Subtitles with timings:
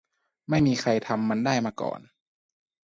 [0.49, 1.99] ไม่มีใครทำมันได้มาก่อน